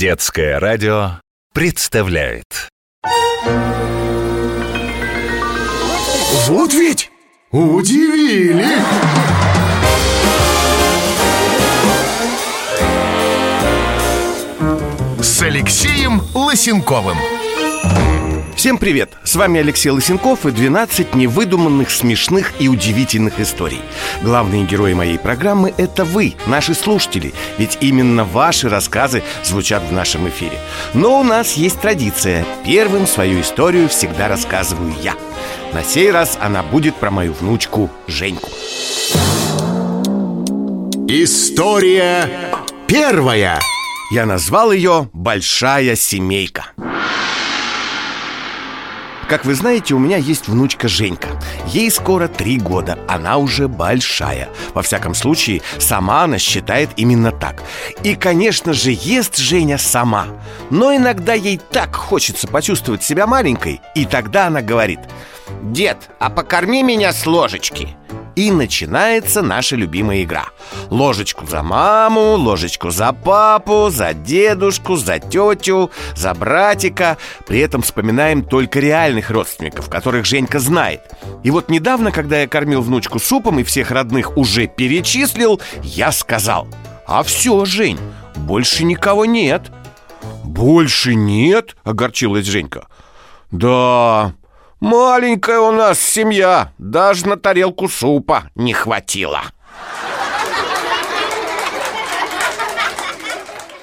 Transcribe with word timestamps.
Детское 0.00 0.58
радио 0.58 1.20
представляет 1.52 2.70
Вот 6.46 6.72
ведь 6.72 7.10
удивили! 7.50 8.64
С 15.20 15.42
Алексеем 15.42 16.22
Лосенковым 16.32 17.18
Всем 18.60 18.76
привет! 18.76 19.16
С 19.24 19.36
вами 19.36 19.58
Алексей 19.58 19.88
Лысенков 19.88 20.44
и 20.44 20.50
12 20.50 21.14
невыдуманных, 21.14 21.90
смешных 21.90 22.52
и 22.58 22.68
удивительных 22.68 23.40
историй. 23.40 23.80
Главные 24.20 24.66
герои 24.66 24.92
моей 24.92 25.18
программы– 25.18 25.72
это 25.78 26.04
вы, 26.04 26.34
наши 26.46 26.74
слушатели, 26.74 27.32
ведь 27.56 27.78
именно 27.80 28.22
ваши 28.22 28.68
рассказы 28.68 29.22
звучат 29.44 29.82
в 29.84 29.92
нашем 29.94 30.28
эфире. 30.28 30.58
Но 30.92 31.20
у 31.20 31.22
нас 31.24 31.54
есть 31.54 31.80
традиция– 31.80 32.44
первым 32.66 33.06
свою 33.06 33.40
историю 33.40 33.88
всегда 33.88 34.28
рассказываю 34.28 34.92
я. 35.02 35.14
На 35.72 35.82
сей 35.82 36.10
раз 36.10 36.36
она 36.38 36.62
будет 36.62 36.96
про 36.96 37.10
мою 37.10 37.32
внучку 37.32 37.90
Женьку. 38.08 38.50
История 41.08 42.28
первая 42.86 43.58
Я 44.12 44.26
назвал 44.26 44.70
ее 44.70 45.08
«Большая 45.14 45.96
семейка». 45.96 46.66
Как 49.30 49.44
вы 49.44 49.54
знаете, 49.54 49.94
у 49.94 50.00
меня 50.00 50.16
есть 50.16 50.48
внучка 50.48 50.88
Женька. 50.88 51.28
Ей 51.68 51.88
скоро 51.92 52.26
три 52.26 52.58
года, 52.58 52.98
она 53.06 53.36
уже 53.36 53.68
большая. 53.68 54.48
Во 54.74 54.82
всяком 54.82 55.14
случае, 55.14 55.62
сама 55.78 56.24
она 56.24 56.40
считает 56.40 56.90
именно 56.96 57.30
так. 57.30 57.62
И, 58.02 58.16
конечно 58.16 58.72
же, 58.72 58.90
ест 58.90 59.36
Женя 59.36 59.78
сама. 59.78 60.26
Но 60.70 60.92
иногда 60.96 61.32
ей 61.32 61.60
так 61.70 61.94
хочется 61.94 62.48
почувствовать 62.48 63.04
себя 63.04 63.28
маленькой 63.28 63.80
И 63.94 64.04
тогда 64.04 64.48
она 64.48 64.62
говорит 64.62 64.98
Дед, 65.62 66.10
а 66.18 66.28
покорми 66.28 66.82
меня 66.82 67.12
с 67.12 67.24
ложечки 67.24 67.96
и 68.40 68.50
начинается 68.50 69.42
наша 69.42 69.76
любимая 69.76 70.22
игра. 70.22 70.46
Ложечку 70.88 71.46
за 71.46 71.62
маму, 71.62 72.36
ложечку 72.36 72.90
за 72.90 73.12
папу, 73.12 73.90
за 73.90 74.14
дедушку, 74.14 74.96
за 74.96 75.18
тетю, 75.18 75.90
за 76.16 76.32
братика. 76.32 77.18
При 77.46 77.58
этом 77.60 77.82
вспоминаем 77.82 78.42
только 78.42 78.80
реальных 78.80 79.30
родственников, 79.30 79.90
которых 79.90 80.24
Женька 80.24 80.58
знает. 80.58 81.02
И 81.42 81.50
вот 81.50 81.68
недавно, 81.68 82.12
когда 82.12 82.40
я 82.40 82.48
кормил 82.48 82.80
внучку 82.80 83.18
супом 83.18 83.58
и 83.58 83.62
всех 83.62 83.90
родных 83.90 84.38
уже 84.38 84.66
перечислил 84.66 85.60
Я 85.82 86.10
сказал 86.12 86.66
А 87.06 87.22
все, 87.22 87.64
Жень, 87.66 87.98
больше 88.36 88.84
никого 88.84 89.26
нет 89.26 89.70
Больше 90.44 91.14
нет? 91.14 91.76
Огорчилась 91.84 92.46
Женька. 92.46 92.86
Да, 93.50 94.32
Маленькая 94.80 95.60
у 95.60 95.72
нас 95.72 96.00
семья, 96.00 96.72
даже 96.78 97.28
на 97.28 97.36
тарелку 97.36 97.86
супа 97.86 98.44
не 98.54 98.72
хватило. 98.72 99.42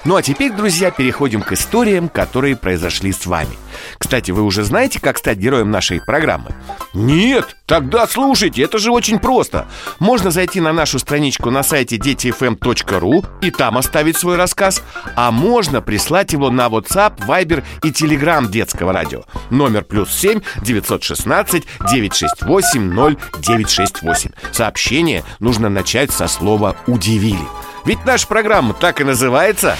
Ну 0.08 0.16
а 0.16 0.22
теперь, 0.22 0.54
друзья, 0.54 0.90
переходим 0.90 1.42
к 1.42 1.52
историям, 1.52 2.08
которые 2.08 2.56
произошли 2.56 3.12
с 3.12 3.26
вами. 3.26 3.50
Кстати, 3.98 4.32
вы 4.32 4.42
уже 4.42 4.64
знаете, 4.64 5.02
как 5.02 5.18
стать 5.18 5.38
героем 5.38 5.70
нашей 5.70 6.00
программы? 6.00 6.56
Нет? 6.94 7.58
Тогда 7.66 8.08
слушайте, 8.08 8.64
это 8.64 8.78
же 8.78 8.90
очень 8.92 9.20
просто. 9.20 9.68
Можно 10.00 10.32
зайти 10.32 10.62
на 10.62 10.72
нашу 10.72 10.98
страничку 11.00 11.52
на 11.52 11.62
сайте 11.62 11.98
детифм.ру 11.98 13.26
и 13.42 13.52
там 13.52 13.78
оставить 13.78 14.16
свой 14.16 14.38
рассказ, 14.38 14.82
а 15.18 15.30
можно 15.32 15.82
прислать 15.82 16.32
его 16.32 16.50
на 16.52 16.68
WhatsApp, 16.68 17.18
Viber 17.28 17.66
и 17.84 17.90
Telegram 17.90 18.48
детского 18.48 18.94
радио. 18.94 19.24
Номер 19.50 19.84
плюс 19.84 20.10
7 20.12 20.40
916 20.62 21.66
968 21.92 23.18
0968. 23.42 24.32
Сообщение 24.54 25.26
нужно 25.42 25.68
начать 25.68 26.12
со 26.12 26.30
слова 26.30 26.78
«удивили». 26.88 27.46
Ведь 27.88 28.04
наша 28.04 28.28
программа 28.28 28.74
так 28.74 29.00
и 29.00 29.06
называется. 29.06 29.78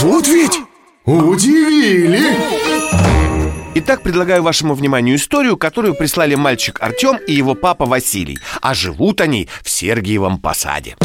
Вот 0.00 0.26
ведь 0.26 0.60
удивили! 1.04 2.34
Итак, 3.74 4.02
предлагаю 4.02 4.42
вашему 4.42 4.72
вниманию 4.72 5.16
историю, 5.16 5.58
которую 5.58 5.94
прислали 5.94 6.36
мальчик 6.36 6.78
Артем 6.80 7.18
и 7.26 7.34
его 7.34 7.54
папа 7.54 7.84
Василий. 7.84 8.38
А 8.62 8.72
живут 8.72 9.20
они 9.20 9.46
в 9.62 9.68
Сергиевом 9.68 10.40
посаде. 10.40 10.96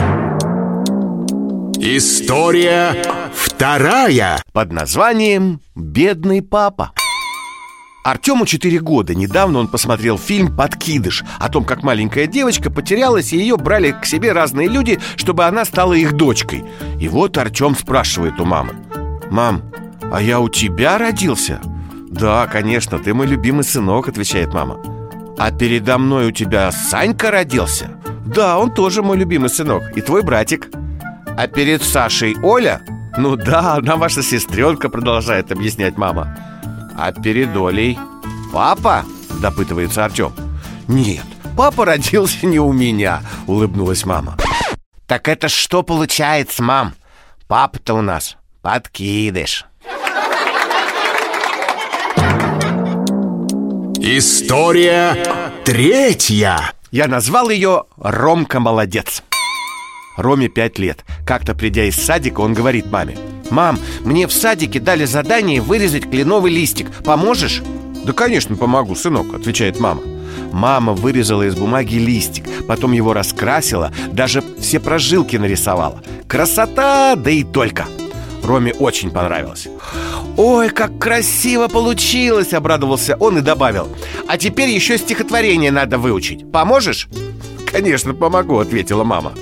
История 1.78 2.96
вторая 3.34 4.42
Под 4.54 4.72
названием 4.72 5.60
«Бедный 5.76 6.42
папа». 6.42 6.94
Артему 8.08 8.46
4 8.46 8.80
года. 8.80 9.14
Недавно 9.14 9.60
он 9.60 9.68
посмотрел 9.68 10.18
фильм 10.18 10.56
«Подкидыш» 10.56 11.26
о 11.40 11.50
том, 11.50 11.66
как 11.66 11.84
маленькая 11.84 12.26
девочка 12.26 12.72
потерялась, 12.72 13.34
и 13.34 13.38
ее 13.38 13.58
брали 13.58 13.92
к 13.92 14.06
себе 14.06 14.32
разные 14.32 14.70
люди, 14.70 14.98
чтобы 15.18 15.44
она 15.44 15.66
стала 15.66 15.92
их 15.92 16.14
дочкой. 16.14 16.64
И 17.02 17.10
вот 17.10 17.38
Артем 17.38 17.76
спрашивает 17.76 18.40
у 18.40 18.46
мамы. 18.46 18.76
«Мам, 19.30 19.62
а 20.10 20.22
я 20.22 20.40
у 20.40 20.48
тебя 20.48 20.98
родился?» 20.98 21.60
«Да, 22.10 22.48
конечно, 22.48 22.98
ты 22.98 23.14
мой 23.14 23.28
любимый 23.28 23.66
сынок»,— 23.66 24.08
отвечает 24.08 24.54
мама. 24.54 24.80
«А 25.38 25.52
передо 25.52 25.98
мной 25.98 26.28
у 26.28 26.32
тебя 26.32 26.72
Санька 26.72 27.30
родился?» 27.30 27.90
«Да, 28.26 28.58
он 28.58 28.74
тоже 28.74 29.04
мой 29.04 29.18
любимый 29.18 29.50
сынок, 29.50 29.98
и 29.98 30.00
твой 30.00 30.24
братик». 30.24 30.70
«А 31.38 31.48
перед 31.48 31.84
Сашей 31.84 32.38
Оля?» 32.42 32.80
«Ну 33.18 33.36
да, 33.36 33.74
она 33.74 33.98
ваша 33.98 34.24
сестренка»,— 34.24 34.88
продолжает 34.90 35.52
объяснять 35.52 35.98
мама. 35.98 36.57
«А 36.98 37.12
перед 37.12 37.56
Олей? 37.56 37.98
Папа?»– 38.52 39.06
допытывается 39.42 40.04
Артем 40.04 40.34
«Нет, 40.88 41.26
папа 41.56 41.86
родился 41.86 42.48
не 42.48 42.60
у 42.60 42.74
меня»,– 42.74 43.22
улыбнулась 43.48 44.04
мама. 44.04 44.36
«Так 45.06 45.28
это 45.28 45.48
что 45.48 45.84
получается, 45.84 46.64
мам? 46.64 46.96
Папа-то 47.48 47.94
у 47.94 48.02
нас 48.02 48.36
подкидыш» 48.64 49.66
История 54.00 55.16
третья. 55.66 56.72
Я 56.90 57.08
назвал 57.08 57.50
ее 57.50 57.84
«Ромка 57.98 58.60
молодец» 58.60 59.22
Роме 60.16 60.48
пять 60.48 60.80
лет. 60.80 61.06
Как-то 61.28 61.54
придя 61.54 61.84
из 61.84 61.96
садика, 61.96 62.42
он 62.42 62.56
говорит 62.56 62.90
маме 62.90 63.18
«Мам, 63.50 63.80
мне 64.04 64.28
в 64.28 64.34
садике 64.34 64.80
дали 64.80 65.06
задание 65.06 65.62
вырезать 65.62 66.10
кленовый 66.10 66.52
листик. 66.52 66.92
Поможешь?» 67.04 67.64
«Да, 68.06 68.14
конечно, 68.14 68.56
помогу, 68.56 68.96
сынок»,— 68.96 69.34
отвечает 69.36 69.80
мама. 69.80 70.02
Мама 70.52 70.94
вырезала 70.94 71.44
из 71.44 71.56
бумаги 71.56 71.96
листик 71.96 72.46
Потом 72.68 72.92
его 72.92 73.14
раскрасила 73.14 73.92
Даже 74.12 74.44
все 74.60 74.80
прожилки 74.80 75.36
нарисовала. 75.36 76.02
Красота, 76.28 77.16
да 77.16 77.32
и 77.32 77.44
только. 77.44 77.86
Роме 78.44 78.74
очень 78.74 79.12
понравилось. 79.12 79.68
«Ой, 80.38 80.70
как 80.70 81.00
красиво 81.00 81.68
получилось!»— 81.68 82.54
обрадовался 82.54 83.18
он 83.20 83.40
и 83.40 83.42
добавил. 83.42 83.88
«А 84.28 84.38
теперь 84.38 84.70
еще 84.70 84.98
стихотворение 84.98 85.72
надо 85.72 85.98
выучить. 85.98 86.50
Поможешь?» 86.52 87.10
«Конечно, 87.72 88.14
помогу»,— 88.14 88.60
ответила 88.60 89.04
мама 89.04 89.34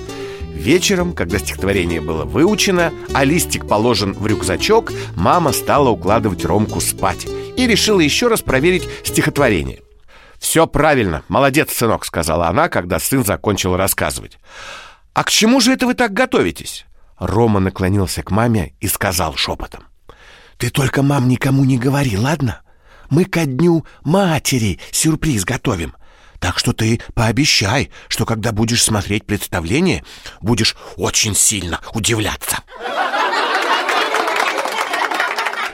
Вечером, 0.55 1.13
когда 1.13 1.37
стихотворение 1.37 2.01
было 2.01 2.23
выучено, 2.23 2.91
а 3.13 3.23
листик 3.25 3.67
положен 3.67 4.13
в 4.13 4.25
рюкзачок, 4.25 4.91
мама 5.15 5.51
стала 5.51 5.89
укладывать 5.89 6.45
Ромку 6.45 6.79
спать 6.79 7.27
и 7.57 7.67
решила 7.67 7.99
еще 7.99 8.29
раз 8.29 8.41
проверить 8.41 8.89
стихотворение. 9.03 9.81
«Все 10.39 10.65
правильно, 10.65 11.23
молодец, 11.27 11.71
сынок»,— 11.71 12.05
сказала 12.05 12.47
она, 12.47 12.69
когда 12.69 12.99
сын 12.99 13.23
закончил 13.23 13.75
рассказывать. 13.75 14.39
«А 15.13 15.23
к 15.23 15.29
чему 15.29 15.59
же 15.59 15.73
это 15.73 15.85
вы 15.85 15.93
так 15.93 16.13
готовитесь?» 16.13 16.85
Рома 17.19 17.59
наклонился 17.59 18.23
к 18.23 18.31
маме 18.31 18.73
и 18.79 18.87
сказал 18.87 19.35
шепотом. 19.35 19.83
«Ты 20.57 20.69
только, 20.69 21.03
мам, 21.03 21.27
никому 21.27 21.65
не 21.65 21.77
говори, 21.77 22.17
ладно? 22.17 22.61
Мы 23.09 23.25
ко 23.25 23.45
дню 23.45 23.85
матери 24.03 24.79
сюрприз 24.91 25.43
готовим. 25.43 25.95
Так 26.39 26.59
что 26.59 26.73
ты 26.73 26.99
пообещай, 27.13 27.89
что 28.07 28.25
когда 28.25 28.51
будешь 28.51 28.83
смотреть 28.83 29.25
представление, 29.25 30.03
будешь 30.41 30.75
очень 30.97 31.35
сильно 31.35 31.79
удивляться. 31.93 32.59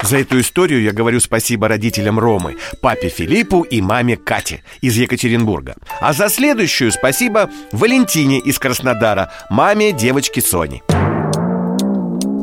За 0.02 0.18
эту 0.18 0.40
историю 0.40 0.82
я 0.82 0.94
говорю 0.94 1.20
спасибо 1.20 1.68
родителям 1.68 2.18
Ромы, 2.20 2.58
папе 2.82 3.10
Филиппу 3.10 3.62
и 3.62 3.82
маме 3.82 4.18
Кате 4.18 4.64
из 4.82 4.98
Екатеринбурга. 4.98 5.76
А 6.00 6.14
за 6.14 6.30
следующую 6.30 6.92
спасибо 6.92 7.50
Валентине 7.72 8.40
из 8.40 8.58
Краснодара, 8.58 9.32
маме 9.50 9.92
девочки 9.92 10.40
Сони. 10.40 10.82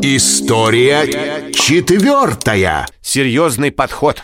История 0.01 1.51
четвертая 1.53 2.87
Серьезный 3.03 3.73
подход. 3.73 4.23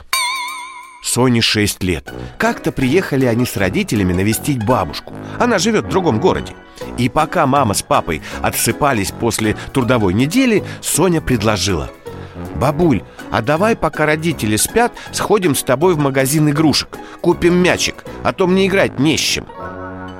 Соне 1.05 1.43
6 1.43 1.83
лет. 1.83 2.11
Как-то 2.39 2.73
приехали 2.73 3.27
они 3.27 3.45
с 3.45 3.59
родителями 3.59 4.15
навестить 4.15 4.65
бабушку. 4.65 5.13
Она 5.39 5.59
живет 5.59 5.85
в 5.85 5.89
другом 5.89 6.19
городе. 6.19 6.55
И 6.97 7.11
пока 7.11 7.47
мама 7.47 7.75
с 7.75 7.83
папой 7.83 8.23
отсыпались 8.41 9.13
после 9.13 9.55
трудовой 9.75 10.15
недели, 10.15 10.65
Соня 10.81 11.21
предложила 11.21 11.91
Бабуль, 12.57 13.03
а 13.31 13.43
давай, 13.43 13.77
пока 13.77 14.07
родители 14.07 14.57
спят, 14.57 14.93
сходим 15.13 15.55
с 15.55 15.63
тобой 15.63 15.95
в 15.95 15.99
магазин 15.99 16.49
игрушек 16.49 16.89
Купим 17.21 17.55
мячик, 17.55 18.05
а 18.23 18.33
то 18.33 18.47
мне 18.47 18.67
играть 18.67 18.99
не 18.99 19.19
с 19.19 19.21
чем 19.21 19.47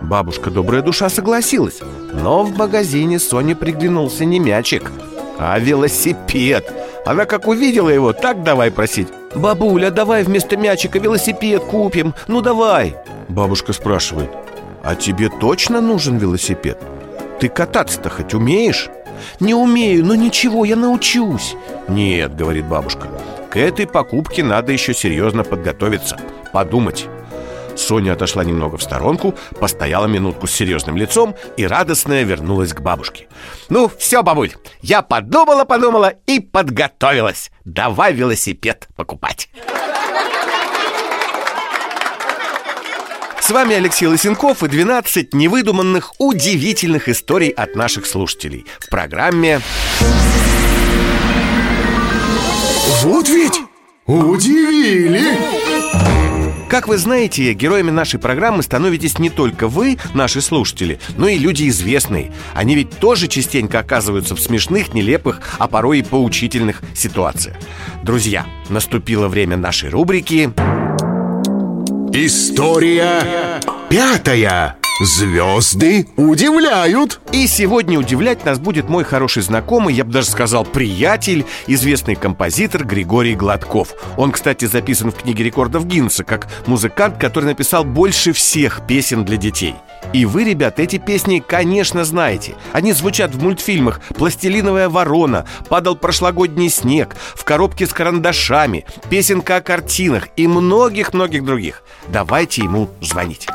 Бабушка 0.03 0.51
добрая 0.51 0.83
душа 0.83 1.09
согласилась 1.09 1.81
Но 2.13 2.45
в 2.45 2.57
магазине 2.57 3.19
Соне 3.19 3.57
приглянулся 3.57 4.27
не 4.27 4.39
мячик, 4.39 4.93
а 5.39 5.59
велосипед 5.59 6.71
Она 7.05 7.27
как 7.27 7.47
увидела 7.47 7.91
его, 7.91 8.13
так 8.13 8.43
давай 8.43 8.71
просить 8.71 9.09
«Бабуля, 9.35 9.91
давай 9.91 10.23
вместо 10.23 10.57
мячика 10.57 10.99
велосипед 10.99 11.63
купим, 11.65 12.15
ну 12.29 12.41
давай!» 12.41 12.97
Бабушка 13.29 13.73
спрашивает 13.73 14.31
«А 14.83 14.95
тебе 14.95 15.29
точно 15.29 15.81
нужен 15.81 16.19
велосипед? 16.19 16.79
Ты 17.41 17.49
кататься-то 17.49 18.11
хоть 18.11 18.35
умеешь?» 18.35 18.91
«Не 19.39 19.55
умею, 19.55 20.05
но 20.05 20.15
ничего, 20.15 20.65
я 20.65 20.77
научусь» 20.77 21.57
«Нет»,— 21.89 22.35
говорит 22.37 22.67
бабушка, 22.67 23.09
«к 23.51 23.57
этой 23.57 23.87
покупке 23.87 24.43
надо 24.43 24.73
еще 24.73 24.93
серьезно 24.93 25.45
подготовиться, 25.45 26.19
подумать» 26.53 27.07
Соня 27.77 28.13
отошла 28.13 28.45
немного 28.45 28.77
в 28.77 28.83
сторонку, 28.83 29.35
постояла 29.59 30.07
минутку 30.07 30.47
с 30.47 30.53
серьезным 30.53 30.97
лицом 30.97 31.35
и 31.57 31.67
радостная 31.67 32.23
вернулась 32.23 32.73
к 32.73 32.81
бабушке. 32.81 33.29
«Ну, 33.69 33.91
все, 33.99 34.23
бабуль, 34.23 34.53
я 34.81 35.03
подумала-подумала 35.03 36.15
и 36.27 36.41
подготовилась. 36.41 37.51
Давай 37.65 38.13
велосипед 38.13 38.89
покупать». 38.97 39.49
С 43.41 43.51
вами 43.51 43.75
Алексей 43.75 44.07
Лысенков 44.07 44.63
и 44.63 44.69
12 44.69 45.35
невыдуманных, 45.35 46.15
удивительных 46.19 47.11
историй 47.11 47.51
от 47.51 47.77
наших 47.77 48.07
слушателей 48.07 48.65
в 48.79 48.89
программе 48.89 49.61
Вот 53.03 53.29
ведь 53.29 53.61
удивили! 54.07 55.37
Как 56.75 56.89
вы 56.89 56.99
знаете, 56.99 57.53
героями 57.53 57.93
нашей 57.93 58.19
программы 58.19 58.65
становитесь 58.65 59.21
не 59.21 59.31
только 59.31 59.69
вы, 59.69 59.97
наши 60.13 60.41
слушатели, 60.41 60.99
но 61.17 61.29
и 61.29 61.39
люди 61.39 61.69
известные. 61.69 62.33
Они 62.53 62.75
ведь 62.75 62.99
тоже 62.99 63.29
частенько 63.29 63.79
оказываются 63.79 64.35
в 64.35 64.41
смешных, 64.41 64.93
нелепых, 64.93 65.41
а 65.61 65.69
порой 65.69 66.01
и 66.01 66.03
поучительных 66.03 66.83
ситуациях. 66.93 67.55
Друзья, 68.03 68.45
наступило 68.71 69.29
время 69.29 69.57
нашей 69.57 69.89
рубрики 69.89 70.53
История 72.13 73.61
пятая. 73.89 74.77
Звезды 75.01 76.07
удивляют. 76.17 77.21
И 77.33 77.49
сегодня 77.49 77.99
удивлять 77.99 78.45
нас 78.45 78.61
будет 78.61 78.89
мой 78.89 79.03
хороший 79.03 79.43
знакомый, 79.43 79.93
я 79.93 80.05
бы 80.05 80.13
даже 80.13 80.29
сказал 80.29 80.65
приятель, 80.65 81.45
известный 81.67 82.15
композитор 82.15 82.85
Григорий 82.85 83.35
Гладков. 83.35 83.95
Он, 84.17 84.31
кстати, 84.31 84.67
записан 84.67 85.11
в 85.11 85.17
книге 85.17 85.43
рекордов 85.43 85.87
Гиннесса 85.87 86.23
как 86.23 86.47
музыкант, 86.67 87.17
который 87.19 87.47
написал 87.47 87.83
больше 87.83 88.33
всех 88.33 88.87
песен 88.87 89.25
для 89.25 89.37
детей. 89.37 89.75
И 90.13 90.27
вы, 90.27 90.45
ребят, 90.45 90.79
эти 90.79 90.99
песни, 90.99 91.43
конечно, 91.45 92.05
знаете. 92.05 92.55
Они 92.73 92.93
звучат 92.93 93.35
в 93.35 93.43
мультфильмах 93.43 94.01
«Пластилиновая 94.17 94.89
ворона», 94.89 95.45
«Падал 95.69 95.97
прошлогодний 95.97 96.71
снег», 96.71 97.17
«В 97.35 97.43
коробке 97.43 97.89
с 97.89 97.93
карандашами», 97.93 98.85
«Песенка 99.11 99.57
о 99.57 99.61
картинах» 99.61 100.29
и 100.37 100.47
многих-многих 100.47 101.45
других. 101.45 101.83
Давайте 102.07 102.63
ему 102.63 102.91
звонить. 103.01 103.49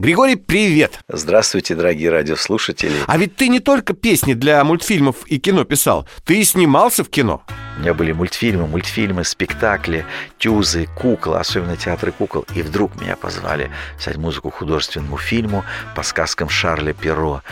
Григорий, 0.00 0.36
привет! 0.36 1.00
Здравствуйте, 1.08 1.74
дорогие 1.74 2.10
радиослушатели. 2.10 2.92
А 3.08 3.18
ведь 3.18 3.34
ты 3.34 3.48
не 3.48 3.58
только 3.58 3.94
песни 3.94 4.34
для 4.34 4.62
мультфильмов 4.62 5.26
и 5.26 5.40
кино 5.40 5.64
писал, 5.64 6.06
ты 6.24 6.38
и 6.38 6.44
снимался 6.44 7.02
в 7.02 7.08
кино. 7.08 7.42
У 7.78 7.80
меня 7.80 7.94
были 7.94 8.10
мультфильмы, 8.10 8.66
мультфильмы, 8.66 9.22
спектакли, 9.22 10.04
тюзы, 10.36 10.88
куклы, 10.96 11.38
особенно 11.38 11.76
театры 11.76 12.10
кукол. 12.10 12.44
И 12.56 12.62
вдруг 12.62 13.00
меня 13.00 13.14
позвали 13.14 13.70
писать 13.96 14.16
музыку 14.16 14.50
художественному 14.50 15.16
фильму 15.16 15.64
по 15.94 16.02
сказкам 16.02 16.48
Шарля 16.48 16.92
Перро. 16.92 17.42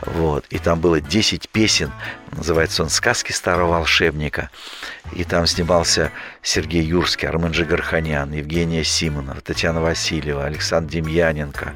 Вот. 0.00 0.46
И 0.48 0.58
там 0.58 0.80
было 0.80 1.02
10 1.02 1.50
песен. 1.50 1.92
Называется 2.32 2.82
он 2.82 2.88
«Сказки 2.88 3.32
старого 3.32 3.72
волшебника». 3.72 4.48
И 5.12 5.22
там 5.22 5.46
снимался 5.46 6.10
Сергей 6.40 6.82
Юрский, 6.82 7.28
Армен 7.28 7.50
Джигарханян, 7.50 8.32
Евгения 8.32 8.84
Симонова, 8.84 9.42
Татьяна 9.42 9.82
Васильева, 9.82 10.46
Александр 10.46 10.92
Демьяненко, 10.92 11.74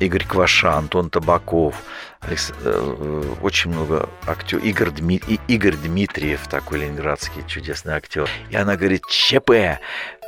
Игорь 0.00 0.24
Кваша, 0.26 0.74
Антон 0.74 1.10
Табаков, 1.10 1.74
Алекс... 2.20 2.52
Э, 2.64 3.22
очень 3.40 3.70
много 3.70 4.08
актеров. 4.26 4.64
Игорь, 4.64 4.90
Дми... 4.90 5.20
Игорь 5.48 5.76
Дмитриев, 5.76 6.46
такой 6.48 6.80
ленинградский 6.80 7.42
чудесный 7.46 7.94
актер. 7.94 8.28
И 8.50 8.56
она 8.56 8.76
говорит, 8.76 9.06
ЧП, 9.06 9.78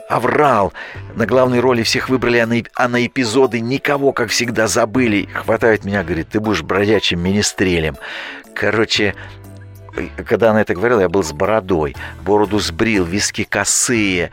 аврал. 0.08 0.72
На 1.14 1.26
главной 1.26 1.60
роли 1.60 1.82
всех 1.82 2.08
выбрали, 2.08 2.38
а 2.38 2.46
на, 2.46 2.62
а 2.74 2.88
на 2.88 3.04
эпизоды 3.04 3.60
никого, 3.60 4.12
как 4.12 4.30
всегда, 4.30 4.68
забыли. 4.68 5.28
Хватает 5.32 5.84
меня, 5.84 6.04
говорит, 6.04 6.28
ты 6.28 6.40
будешь 6.40 6.62
бродячим 6.62 7.20
министрелем. 7.20 7.96
Короче, 8.54 9.14
когда 10.26 10.50
она 10.50 10.60
это 10.60 10.74
говорила, 10.74 11.00
я 11.00 11.08
был 11.08 11.22
с 11.22 11.32
бородой. 11.32 11.96
Бороду 12.22 12.58
сбрил, 12.58 13.04
виски 13.04 13.44
косые. 13.44 14.30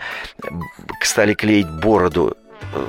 Стали 1.01 1.33
клеить 1.33 1.69
бороду 1.69 2.37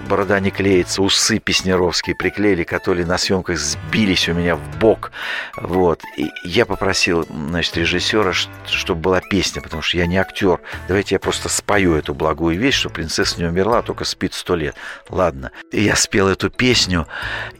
борода 0.08 0.38
не 0.40 0.50
клеится, 0.50 1.02
усы 1.02 1.38
песнеровские 1.38 2.14
приклеили, 2.14 2.64
которые 2.64 3.06
на 3.06 3.18
съемках 3.18 3.58
сбились 3.58 4.28
у 4.28 4.34
меня 4.34 4.56
в 4.56 4.78
бок. 4.78 5.12
Вот. 5.56 6.02
И 6.16 6.30
я 6.44 6.66
попросил, 6.66 7.26
значит, 7.28 7.76
режиссера, 7.76 8.32
чтобы 8.66 9.00
была 9.00 9.20
песня, 9.20 9.62
потому 9.62 9.82
что 9.82 9.96
я 9.96 10.06
не 10.06 10.16
актер. 10.16 10.60
Давайте 10.88 11.14
я 11.14 11.18
просто 11.18 11.48
спою 11.48 11.94
эту 11.94 12.14
благую 12.14 12.58
вещь, 12.58 12.76
что 12.76 12.90
принцесса 12.90 13.38
не 13.38 13.46
умерла, 13.46 13.82
только 13.82 14.04
спит 14.04 14.34
сто 14.34 14.54
лет. 14.54 14.74
Ладно. 15.08 15.50
И 15.70 15.82
я 15.82 15.96
спел 15.96 16.28
эту 16.28 16.50
песню 16.50 17.06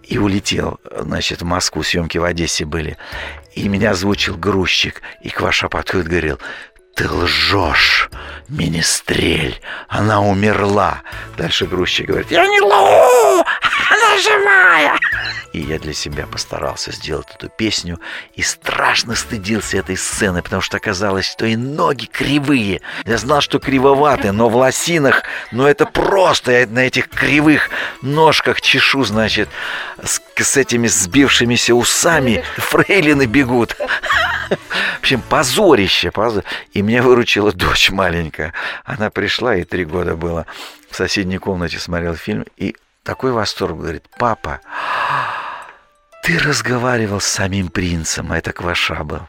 и 0.05 0.19
улетел, 0.19 0.79
значит, 0.97 1.43
в 1.43 1.45
Москву. 1.45 1.83
Съемки 1.83 2.19
в 2.19 2.25
Одессе 2.25 2.65
были. 2.65 2.97
И 3.55 3.69
меня 3.69 3.91
озвучил 3.91 4.37
грузчик. 4.37 5.03
И 5.23 5.29
Кваша 5.29 5.69
подходит, 5.69 6.09
говорил, 6.09 6.39
ты 6.95 7.09
лжешь, 7.09 8.11
министрель, 8.49 9.61
она 9.89 10.21
умерла. 10.21 11.03
Дальше 11.37 11.67
грузчик 11.67 12.09
говорит, 12.09 12.31
я 12.31 12.47
не 12.47 12.61
лгу, 12.61 13.42
живая. 14.19 14.99
И 15.53 15.61
я 15.61 15.79
для 15.79 15.93
себя 15.93 16.27
постарался 16.27 16.93
сделать 16.93 17.29
эту 17.35 17.49
песню 17.49 18.01
и 18.35 18.43
страшно 18.43 19.15
стыдился 19.15 19.77
этой 19.77 19.97
сцены, 19.99 20.43
потому 20.43 20.63
что 20.63 20.79
оказалось, 20.79 21.31
что 21.31 21.45
и 21.45 21.57
ноги 21.57 22.07
кривые. 22.07 22.81
Я 23.05 23.19
знал, 23.19 23.43
что 23.43 23.59
кривоваты, 23.59 24.33
но 24.33 24.49
в 24.49 24.57
лосинах, 24.57 25.25
но 25.51 25.69
это 25.69 25.85
просто, 25.85 26.53
я 26.53 26.67
на 26.67 26.81
этих 26.81 27.09
кривых 27.09 27.69
ножках 28.01 28.63
чешу, 28.63 29.05
значит, 29.05 29.51
с, 30.03 30.23
с 30.37 30.57
этими 30.57 30.87
сбившимися 30.87 31.75
усами 31.75 32.43
фрейлины 32.57 33.27
бегут. 33.27 33.77
В 34.49 35.01
общем, 35.01 35.21
позорище, 35.21 36.11
позор. 36.11 36.45
И 36.73 36.83
меня 36.83 37.03
выручила 37.03 37.53
дочь 37.53 37.91
маленькая. 37.91 38.53
Она 38.85 39.11
пришла, 39.11 39.57
и 39.57 39.65
три 39.65 39.85
года 39.85 40.17
было. 40.17 40.47
В 40.91 40.97
соседней 40.97 41.39
комнате 41.39 41.79
смотрел 41.79 42.15
фильм, 42.15 42.45
и 42.57 42.77
такой 43.03 43.33
восторг, 43.33 43.79
говорит, 43.79 44.05
папа, 44.19 44.61
ты 46.25 46.39
разговаривал 46.39 47.21
с 47.21 47.27
самим 47.27 47.69
принцем, 47.69 48.33
а 48.33 48.39
это 48.39 48.53
Кваша 48.53 49.03
был. 49.05 49.21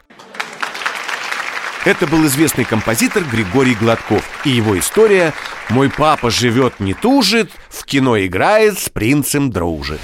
Это 1.84 2.06
был 2.06 2.24
известный 2.26 2.64
композитор 2.64 3.24
Григорий 3.24 3.74
Гладков 3.74 4.24
И 4.46 4.48
его 4.48 4.78
история 4.78 5.34
«Мой 5.68 5.90
папа 5.90 6.30
живет 6.30 6.80
не 6.80 6.94
тужит, 6.94 7.50
в 7.68 7.84
кино 7.84 8.18
играет, 8.18 8.78
с 8.78 8.88
принцем 8.88 9.50
дружит» 9.50 10.00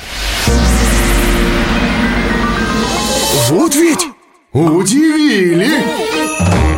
Вот 3.48 3.74
ведь 3.74 4.06
удивили! 4.52 6.69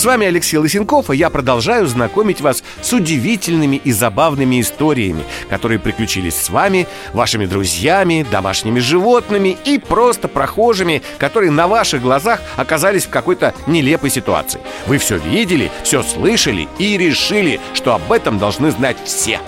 С 0.00 0.04
вами 0.06 0.26
Алексей 0.26 0.56
Лысенков, 0.56 1.10
и 1.10 1.16
я 1.16 1.28
продолжаю 1.28 1.86
знакомить 1.86 2.40
вас 2.40 2.64
с 2.80 2.90
удивительными 2.90 3.76
и 3.76 3.92
забавными 3.92 4.58
историями, 4.58 5.24
которые 5.50 5.78
приключились 5.78 6.36
с 6.36 6.48
вами, 6.48 6.88
вашими 7.12 7.44
друзьями, 7.44 8.24
домашними 8.30 8.80
животными 8.80 9.58
и 9.66 9.76
просто 9.78 10.26
прохожими, 10.26 11.02
которые 11.18 11.50
на 11.50 11.68
ваших 11.68 12.00
глазах 12.00 12.40
оказались 12.56 13.04
в 13.04 13.10
какой-то 13.10 13.52
нелепой 13.66 14.08
ситуации. 14.08 14.62
Вы 14.86 14.96
все 14.96 15.18
видели, 15.18 15.70
все 15.82 16.02
слышали 16.02 16.66
и 16.78 16.96
решили, 16.96 17.60
что 17.74 17.94
об 17.94 18.10
этом 18.10 18.38
должны 18.38 18.70
знать 18.70 18.96
все. 19.04 19.38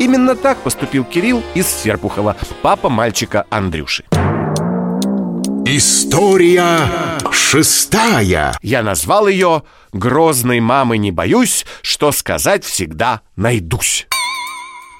Именно 0.00 0.34
так 0.34 0.58
поступил 0.58 1.04
Кирилл 1.04 1.40
из 1.54 1.68
Серпухова, 1.68 2.36
папа 2.62 2.88
мальчика 2.88 3.46
Андрюши. 3.48 4.02
История 5.66 7.18
шестая. 7.30 8.54
Я 8.62 8.82
назвал 8.82 9.28
ее 9.28 9.62
«Грозной 9.92 10.60
мамы 10.60 10.98
не 10.98 11.10
боюсь, 11.10 11.66
что 11.82 12.12
сказать 12.12 12.64
всегда 12.64 13.20
найдусь». 13.36 14.06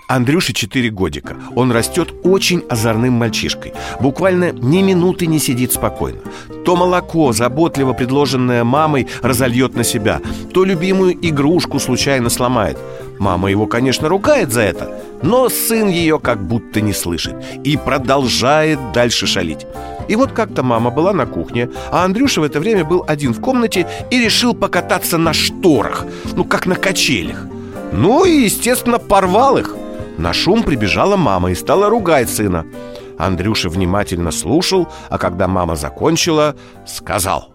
Андрюше 0.09 0.53
4 0.53 0.91
годика. 0.91 1.37
Он 1.55 1.71
растет 1.71 2.13
очень 2.25 2.65
озорным 2.69 3.13
мальчишкой. 3.13 3.73
Буквально 4.01 4.51
ни 4.51 4.83
минуты 4.83 5.27
не 5.27 5.39
сидит 5.39 5.73
спокойно. 5.73 6.19
То 6.65 6.75
молоко, 6.75 7.33
заботливо 7.33 7.93
предложенное 7.93 8.65
мамой, 8.65 9.07
разольет 9.23 9.77
на 9.77 9.85
себя, 9.85 10.21
то 10.53 10.65
любимую 10.65 11.17
игрушку 11.27 11.79
случайно 11.79 12.29
сломает. 12.29 12.77
Мама 13.21 13.51
его, 13.51 13.67
конечно, 13.67 14.09
ругает 14.09 14.53
за 14.53 14.63
это, 14.63 15.01
но 15.23 15.49
сын 15.49 15.89
ее 15.89 16.19
как 16.19 16.43
будто 16.43 16.81
не 16.81 16.93
слышит 16.93 17.37
и 17.63 17.77
продолжает 17.77 18.79
дальше 18.93 19.27
шалить. 19.27 19.67
И 20.11 20.17
вот 20.17 20.33
как-то 20.33 20.65
мама 20.65 20.91
была 20.91 21.13
на 21.13 21.25
кухне, 21.25 21.71
а 21.93 22.05
Андрюша 22.05 22.41
в 22.41 22.45
это 22.45 22.59
время 22.59 22.85
был 22.85 23.05
один 23.07 23.33
в 23.33 23.41
комнате 23.41 23.87
и 24.11 24.19
решил 24.19 24.55
покататься 24.55 25.19
на 25.19 25.33
шторах, 25.33 26.05
ну, 26.35 26.45
как 26.45 26.67
на 26.67 26.75
качелях. 26.75 27.47
Ну 27.93 28.25
и, 28.25 28.43
естественно, 28.47 28.99
порвал 28.99 29.57
их. 29.59 29.77
На 30.19 30.33
шум 30.33 30.65
прибежала 30.65 31.17
мама 31.17 31.53
и 31.53 31.55
стала 31.55 31.89
ругать 31.89 32.29
сына. 32.29 32.67
Андрюша 33.19 33.69
внимательно 33.69 34.33
слушал, 34.33 34.89
а 35.11 35.17
когда 35.17 35.47
мама 35.47 35.77
закончила, 35.77 36.57
сказал 36.89 37.55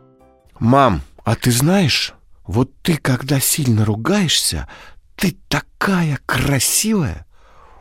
«Мам, 0.58 1.02
а 1.26 1.36
ты 1.36 1.52
знаешь, 1.52 2.14
вот 2.48 2.72
ты, 2.82 2.96
когда 2.96 3.42
сильно 3.42 3.84
ругаешься, 3.84 4.70
ты 5.18 5.36
такая 5.50 6.20
красивая!» 6.26 7.26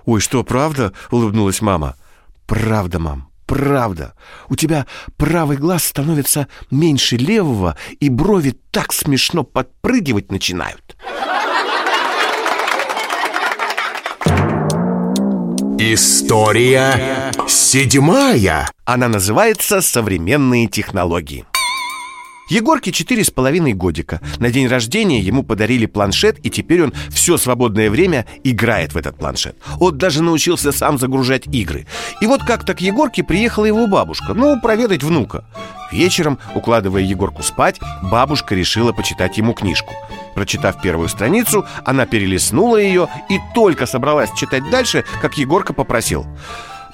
«Ой, 0.05 0.21
что, 0.21 0.43
правда?»— 0.43 0.93
улыбнулась 1.13 1.63
мама 1.63 1.95
«Правда, 2.47 2.99
мам, 2.99 3.29
правда. 3.47 4.15
У 4.49 4.57
тебя 4.57 4.87
правый 5.17 5.57
глаз 5.57 5.85
становится 5.85 6.49
меньше 6.71 7.17
левого, 7.17 7.77
и 8.01 8.09
брови 8.09 8.57
так 8.71 8.93
смешно 8.93 9.45
подпрыгивать 9.45 10.31
начинают». 10.31 10.97
История 15.79 17.33
седьмая. 17.47 18.69
Она 18.85 19.09
называется 19.09 19.81
«Современные 19.81 20.67
технологии». 20.67 21.45
Егорке 22.49 22.93
четыре 22.93 23.25
с 23.25 23.31
половиной 23.31 23.73
годика. 23.73 24.21
На 24.39 24.51
день 24.51 24.67
рождения 24.67 25.21
ему 25.21 25.43
подарили 25.43 25.87
планшет, 25.87 26.39
и 26.45 26.51
теперь 26.51 26.85
он 26.85 26.93
все 27.11 27.39
свободное 27.39 27.89
время 27.89 28.27
играет 28.45 28.93
в 28.93 28.99
этот 28.99 29.17
планшет. 29.17 29.57
Он 29.81 29.97
даже 29.97 30.23
научился 30.23 30.71
сам 30.71 30.99
загружать 30.99 31.47
игры. 31.47 31.87
И 32.21 32.27
вот 32.27 32.43
как-то 32.43 32.75
к 32.75 32.83
Егорке 32.83 33.25
приехала 33.25 33.65
его 33.65 33.87
бабушка, 33.87 34.35
ну, 34.35 34.61
проведать 34.61 35.03
внука. 35.03 35.47
Вечером, 35.91 36.39
укладывая 36.55 37.03
Егорку 37.03 37.43
спать, 37.43 37.81
бабушка 38.03 38.55
решила 38.55 38.93
почитать 38.93 39.39
ему 39.39 39.55
книжку. 39.55 39.95
Прочитав 40.35 40.83
первую 40.83 41.09
страницу, 41.09 41.65
она 41.85 42.05
перелистнула 42.05 42.77
ее 42.77 43.09
и 43.31 43.39
только 43.55 43.87
собралась 43.87 44.31
читать 44.37 44.69
дальше, 44.71 45.05
как 45.23 45.39
Егорка 45.39 45.73
попросил 45.73 46.27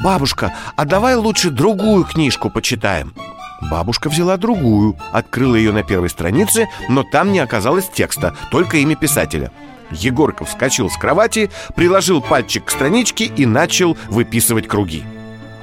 «Бабушка, 0.01 0.55
а 0.77 0.85
давай 0.85 1.17
лучше 1.17 1.51
другую 1.51 2.05
книжку 2.05 2.51
почитаем». 2.51 3.15
Бабушка 3.61 4.09
взяла 4.09 4.37
другую, 4.37 4.97
открыла 5.13 5.55
ее 5.55 5.73
на 5.73 5.83
первой 5.83 6.09
странице, 6.09 6.69
но 6.89 7.03
там 7.03 7.33
не 7.33 7.41
оказалось 7.41 7.89
текста, 7.89 8.35
только 8.51 8.79
имя 8.79 8.97
писателя. 8.97 9.53
Егорка 9.91 10.45
вскочил 10.45 10.89
с 10.89 10.97
кровати, 10.97 11.51
приложил 11.75 12.23
пальчик 12.23 12.65
к 12.65 12.71
страничке 12.71 13.25
и 13.25 13.45
начал 13.45 13.97
выписывать 14.09 14.69
круги. 14.69 15.05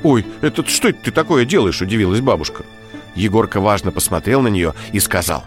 «Ой, 0.03 0.25
это 0.41 0.67
что 0.67 0.89
это 0.89 0.99
ты 1.05 1.11
такое 1.11 1.45
делаешь?»– 1.45 1.81
удивилась 1.81 2.21
бабушка. 2.21 2.63
Егорка 3.15 3.59
важно 3.59 3.91
посмотрел 3.91 4.41
на 4.41 4.47
нее 4.47 4.73
и 4.91 4.99
сказал 4.99 5.43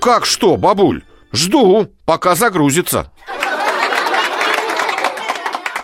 «Как 0.00 0.24
что, 0.24 0.56
бабуль? 0.56 1.02
Жду, 1.32 1.88
пока 2.06 2.34
загрузится». 2.34 3.10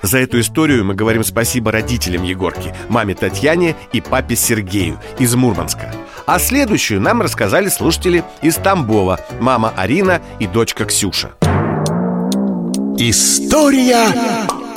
За 0.03 0.19
эту 0.19 0.41
историю 0.41 0.85
мы 0.85 0.95
говорим 0.95 1.25
спасибо 1.25 1.73
родителям 1.73 2.23
Егорки, 2.23 2.75
маме 2.89 3.15
Татьяне 3.15 3.77
и 3.93 4.01
папе 4.01 4.37
Сергею 4.37 4.99
из 5.19 5.35
Мурманска. 5.35 5.93
А 6.27 6.39
следующую 6.39 7.01
нам 7.01 7.23
рассказали 7.23 7.69
слушатели 7.69 8.25
из 8.43 8.57
Тамбова, 8.57 9.21
мама 9.41 9.73
Арина 9.77 10.23
и 10.39 10.47
дочка 10.47 10.85
Ксюша. 10.85 11.33
История 12.97 14.09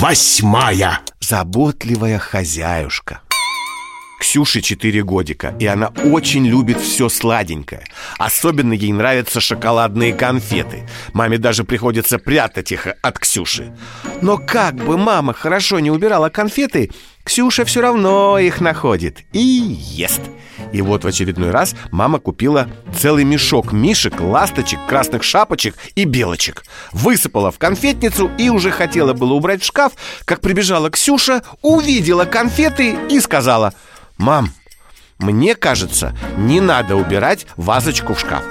восьмая. 0.00 1.00
Заботливая 1.20 2.18
хозяюшка. 2.18 3.20
Ксюше 4.24 4.62
4 4.62 5.02
годика, 5.02 5.54
и 5.60 5.66
она 5.66 5.88
очень 6.02 6.46
любит 6.46 6.80
все 6.80 7.10
сладенькое. 7.10 7.84
Особенно 8.18 8.72
ей 8.72 8.90
нравятся 8.90 9.38
шоколадные 9.38 10.14
конфеты. 10.14 10.88
Маме 11.12 11.36
даже 11.36 11.62
приходится 11.62 12.18
прятать 12.18 12.72
их 12.72 12.88
от 13.02 13.18
Ксюши. 13.18 13.76
Но 14.22 14.38
как 14.38 14.76
бы 14.76 14.96
мама 14.96 15.34
хорошо 15.34 15.78
не 15.78 15.90
убирала 15.90 16.30
конфеты, 16.30 16.90
Ксюша 17.22 17.66
все 17.66 17.82
равно 17.82 18.38
их 18.38 18.62
находит 18.62 19.18
и 19.32 19.40
ест. 19.40 20.22
И 20.72 20.80
вот 20.80 21.04
в 21.04 21.06
очередной 21.06 21.50
раз 21.50 21.76
мама 21.92 22.18
купила 22.18 22.68
целый 22.98 23.24
мешок 23.24 23.72
мишек, 23.72 24.20
ласточек, 24.20 24.78
красных 24.88 25.22
шапочек 25.22 25.74
и 25.96 26.04
белочек. 26.04 26.64
Высыпала 26.92 27.50
в 27.50 27.58
конфетницу 27.58 28.30
и 28.38 28.48
уже 28.48 28.70
хотела 28.70 29.12
было 29.12 29.34
убрать 29.34 29.62
в 29.62 29.66
шкаф, 29.66 29.92
как 30.24 30.40
прибежала 30.40 30.88
Ксюша, 30.88 31.42
увидела 31.60 32.24
конфеты 32.24 32.96
и 33.10 33.20
сказала– 33.20 33.74
«Мам, 34.18 34.52
мне 35.18 35.54
кажется, 35.54 36.16
не 36.36 36.60
надо 36.60 36.96
убирать 36.96 37.46
вазочку 37.56 38.14
в 38.14 38.20
шкаф». 38.20 38.44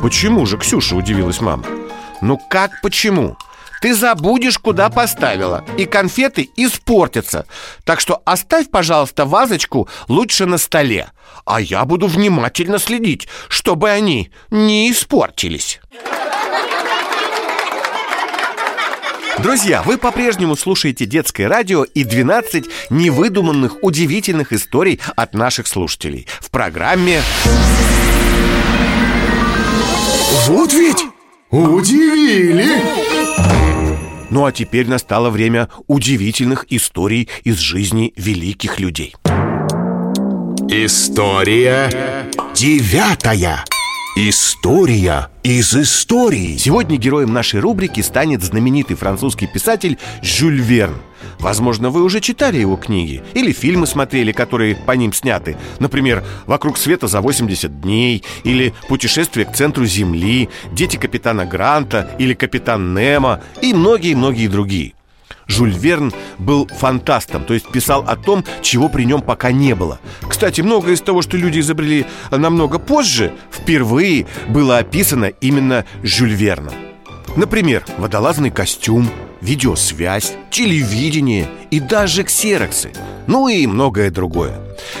«Почему 0.00 0.46
же, 0.46 0.58
Ксюша?»– 0.58 0.96
удивилась 0.96 1.40
мама. 1.40 1.64
«Ну 2.20 2.38
как 2.50 2.80
почему?» 2.82 3.36
Ты 3.82 3.96
забудешь, 3.96 4.58
куда 4.58 4.90
поставила, 4.90 5.64
и 5.76 5.86
конфеты 5.86 6.48
испортятся. 6.54 7.46
Так 7.82 7.98
что 7.98 8.22
оставь, 8.24 8.70
пожалуйста, 8.70 9.24
вазочку 9.24 9.88
лучше 10.06 10.46
на 10.46 10.58
столе, 10.58 11.08
а 11.44 11.60
я 11.60 11.84
буду 11.84 12.06
внимательно 12.06 12.78
следить, 12.78 13.26
чтобы 13.48 13.90
они 13.90 14.30
не 14.52 14.88
испортились. 14.88 15.80
Друзья, 19.42 19.82
вы 19.82 19.98
по-прежнему 19.98 20.54
слушаете 20.54 21.04
детское 21.04 21.48
радио 21.48 21.82
и 21.82 22.04
12 22.04 22.66
невыдуманных, 22.90 23.82
удивительных 23.82 24.52
историй 24.52 25.00
от 25.16 25.34
наших 25.34 25.66
слушателей 25.66 26.28
в 26.40 26.48
программе 26.50 27.20
Вот 30.46 30.72
ведь 30.72 31.04
удивили! 31.50 32.66
Ну 34.30 34.46
а 34.46 34.52
теперь 34.52 34.88
настало 34.88 35.28
время 35.28 35.68
удивительных 35.88 36.66
историй 36.70 37.28
из 37.42 37.58
жизни 37.58 38.12
великих 38.16 38.78
людей. 38.78 39.14
История 40.68 41.90
девятая. 42.54 43.64
История 44.14 45.30
из 45.42 45.74
истории. 45.74 46.58
Сегодня 46.58 46.98
героем 46.98 47.32
нашей 47.32 47.60
рубрики 47.60 48.02
станет 48.02 48.42
знаменитый 48.42 48.94
французский 48.94 49.46
писатель 49.46 49.96
Жюль 50.20 50.60
Верн. 50.60 50.96
Возможно, 51.38 51.88
вы 51.88 52.02
уже 52.02 52.20
читали 52.20 52.58
его 52.58 52.76
книги 52.76 53.22
или 53.32 53.52
фильмы 53.52 53.86
смотрели, 53.86 54.32
которые 54.32 54.76
по 54.76 54.92
ним 54.92 55.14
сняты. 55.14 55.56
Например, 55.78 56.22
«Вокруг 56.44 56.76
света 56.76 57.06
за 57.06 57.22
80 57.22 57.80
дней» 57.80 58.22
или 58.44 58.74
«Путешествие 58.86 59.46
к 59.46 59.54
центру 59.54 59.86
Земли», 59.86 60.50
«Дети 60.72 60.98
капитана 60.98 61.46
Гранта» 61.46 62.10
или 62.18 62.34
«Капитан 62.34 62.94
Немо» 62.94 63.40
и 63.62 63.72
многие-многие 63.72 64.48
другие. 64.48 64.92
Жюль 65.46 65.72
Верн 65.72 66.12
был 66.38 66.68
фантастом, 66.68 67.44
то 67.44 67.54
есть 67.54 67.70
писал 67.70 68.04
о 68.06 68.16
том, 68.16 68.44
чего 68.62 68.88
при 68.88 69.04
нем 69.04 69.22
пока 69.22 69.52
не 69.52 69.74
было. 69.74 69.98
Кстати, 70.28 70.60
многое 70.60 70.94
из 70.94 71.00
того, 71.00 71.22
что 71.22 71.36
люди 71.36 71.60
изобрели 71.60 72.06
намного 72.30 72.78
позже, 72.78 73.32
впервые 73.50 74.26
было 74.48 74.78
описано 74.78 75.26
именно 75.26 75.84
Жюль 76.02 76.34
Верном. 76.34 76.74
Например, 77.36 77.84
водолазный 77.96 78.50
костюм, 78.50 79.08
видеосвязь, 79.40 80.34
телевидение 80.50 81.48
и 81.70 81.80
даже 81.80 82.24
ксероксы. 82.24 82.92
Ну 83.26 83.48
и 83.48 83.66
многое 83.66 84.10
другое. 84.10 84.58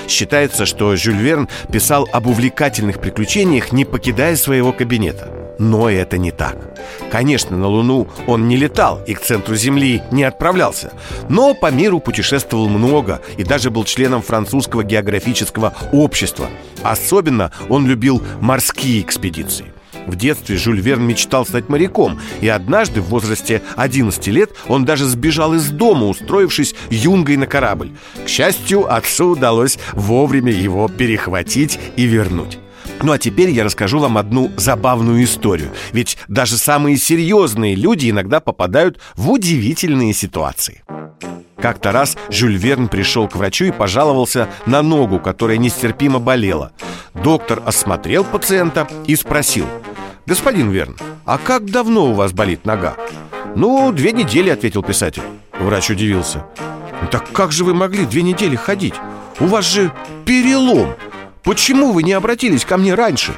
Считается, 0.08 0.64
что 0.64 0.96
Жюль 0.96 1.16
Верн 1.16 1.48
писал 1.70 2.08
об 2.12 2.26
увлекательных 2.26 3.00
приключениях, 3.00 3.72
не 3.72 3.84
покидая 3.84 4.36
своего 4.36 4.72
кабинета. 4.72 5.41
Но 5.62 5.88
это 5.88 6.18
не 6.18 6.32
так. 6.32 6.56
Конечно, 7.12 7.56
на 7.56 7.68
Луну 7.68 8.08
он 8.26 8.48
не 8.48 8.56
летал 8.56 9.00
и 9.06 9.14
к 9.14 9.20
центру 9.20 9.54
Земли 9.54 10.02
не 10.10 10.24
отправлялся, 10.24 10.92
но 11.28 11.54
по 11.54 11.70
миру 11.70 12.00
путешествовал 12.00 12.68
много 12.68 13.22
и 13.36 13.44
даже 13.44 13.70
был 13.70 13.84
членом 13.84 14.22
французского 14.22 14.82
географического 14.82 15.72
общества. 15.92 16.48
Особенно 16.82 17.52
он 17.68 17.86
любил 17.86 18.20
морские 18.40 19.02
экспедиции. 19.02 19.66
В 20.08 20.16
детстве 20.16 20.56
Жюль 20.56 20.80
Верн 20.80 21.06
мечтал 21.06 21.46
стать 21.46 21.68
моряком, 21.68 22.18
и 22.40 22.48
однажды 22.48 23.00
в 23.00 23.10
возрасте 23.10 23.62
11 23.76 24.26
лет 24.28 24.50
он 24.66 24.84
даже 24.84 25.04
сбежал 25.04 25.54
из 25.54 25.70
дома, 25.70 26.08
устроившись 26.08 26.74
юнгой 26.90 27.36
на 27.36 27.46
корабль. 27.46 27.92
К 28.24 28.28
счастью, 28.28 28.92
отцу 28.92 29.34
удалось 29.34 29.78
вовремя 29.92 30.50
его 30.50 30.88
перехватить 30.88 31.78
и 31.94 32.06
вернуть. 32.06 32.58
Ну 33.02 33.12
а 33.12 33.18
теперь 33.18 33.50
я 33.50 33.64
расскажу 33.64 33.98
вам 33.98 34.16
одну 34.16 34.50
забавную 34.56 35.24
историю. 35.24 35.70
Ведь 35.92 36.16
даже 36.28 36.56
самые 36.56 36.96
серьезные 36.96 37.74
люди 37.74 38.10
иногда 38.10 38.40
попадают 38.40 38.98
в 39.16 39.30
удивительные 39.30 40.12
ситуации. 40.14 40.82
Как-то 41.60 41.92
раз 41.92 42.16
Жюль 42.28 42.56
Верн 42.56 42.88
пришел 42.88 43.28
к 43.28 43.36
врачу 43.36 43.66
и 43.66 43.70
пожаловался 43.70 44.48
на 44.66 44.82
ногу, 44.82 45.20
которая 45.20 45.58
нестерпимо 45.58 46.18
болела. 46.18 46.72
Доктор 47.14 47.62
осмотрел 47.64 48.24
пациента 48.24 48.88
и 49.06 49.14
спросил 49.14 49.66
«Господин 50.26 50.70
Верн, 50.70 50.96
а 51.24 51.38
как 51.38 51.70
давно 51.70 52.10
у 52.10 52.14
вас 52.14 52.32
болит 52.32 52.64
нога?» 52.64 52.96
«Ну, 53.54 53.92
две 53.92 54.12
недели»,— 54.12 54.48
ответил 54.50 54.82
писатель 54.82 55.22
Врач 55.58 55.90
удивился 55.90 56.44
«Так 57.10 57.30
как 57.32 57.52
же 57.52 57.64
вы 57.64 57.74
могли 57.74 58.06
две 58.06 58.22
недели 58.22 58.56
ходить? 58.56 58.94
У 59.38 59.46
вас 59.46 59.64
же 59.64 59.92
перелом! 60.24 60.94
Почему 61.44 61.92
вы 61.92 62.02
не 62.02 62.12
обратились 62.12 62.64
ко 62.64 62.76
мне 62.76 62.94
раньше?» 62.94 63.34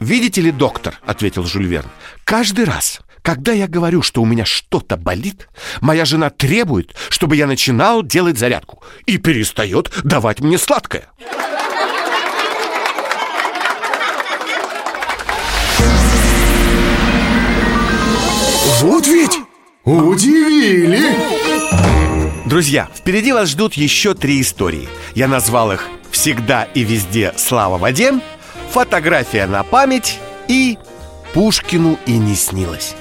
«Видите 0.00 0.40
ли, 0.40 0.50
доктор»,— 0.50 1.00
ответил 1.06 1.44
Жюль 1.44 1.66
Верн 1.66 1.88
«Каждый 2.24 2.64
раз, 2.64 3.00
когда 3.22 3.52
я 3.52 3.66
говорю, 3.66 4.02
что 4.02 4.22
у 4.22 4.26
меня 4.26 4.44
что-то 4.44 4.96
болит, 4.96 5.48
моя 5.80 6.04
жена 6.04 6.30
требует, 6.30 6.94
чтобы 7.08 7.36
я 7.36 7.46
начинал 7.46 8.02
делать 8.02 8.38
зарядку 8.38 8.82
и 9.06 9.18
перестает 9.18 9.90
давать 10.04 10.40
мне 10.40 10.58
сладкое. 10.58 11.08
Вот 18.80 19.06
ведь 19.06 19.38
удивили! 19.84 21.45
Друзья, 22.46 22.88
впереди 22.94 23.32
вас 23.32 23.48
ждут 23.48 23.74
еще 23.74 24.14
три 24.14 24.40
истории. 24.40 24.88
Я 25.16 25.26
назвал 25.26 25.72
их 25.72 25.88
«Всегда 26.12 26.62
и 26.62 26.84
везде 26.84 27.32
слава 27.36 27.76
воде», 27.76 28.12
«Фотография 28.70 29.46
на 29.46 29.64
память» 29.64 30.20
и 30.46 30.78
«Пушкину 31.34 31.98
и 32.06 32.16
не 32.16 32.36
снилось». 32.36 32.94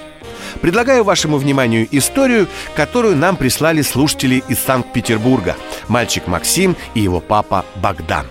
Предлагаю 0.61 1.03
вашему 1.03 1.37
вниманию 1.37 1.87
историю, 1.91 2.47
которую 2.75 3.17
нам 3.17 3.37
прислали 3.37 3.83
слушатели 3.83 4.43
из 4.47 4.57
Санкт-Петербурга. 4.57 5.55
Мальчик 5.89 6.25
Максим 6.25 6.75
и 6.95 7.01
его 7.01 7.19
папа 7.19 7.65
Богдан. 7.75 8.25